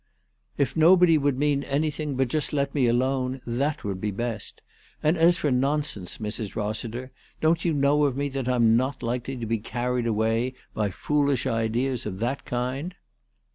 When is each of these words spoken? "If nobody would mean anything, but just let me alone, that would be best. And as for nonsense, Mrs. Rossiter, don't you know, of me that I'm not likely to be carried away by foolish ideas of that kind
"If 0.57 0.75
nobody 0.75 1.15
would 1.19 1.37
mean 1.37 1.61
anything, 1.61 2.15
but 2.15 2.27
just 2.27 2.53
let 2.53 2.73
me 2.73 2.87
alone, 2.87 3.39
that 3.45 3.83
would 3.83 4.01
be 4.01 4.09
best. 4.09 4.63
And 5.03 5.15
as 5.15 5.37
for 5.37 5.51
nonsense, 5.51 6.17
Mrs. 6.17 6.55
Rossiter, 6.55 7.11
don't 7.39 7.63
you 7.63 7.71
know, 7.71 8.05
of 8.05 8.17
me 8.17 8.27
that 8.29 8.47
I'm 8.47 8.75
not 8.75 9.03
likely 9.03 9.37
to 9.37 9.45
be 9.45 9.59
carried 9.59 10.07
away 10.07 10.55
by 10.73 10.89
foolish 10.89 11.45
ideas 11.45 12.07
of 12.07 12.17
that 12.17 12.45
kind 12.45 12.95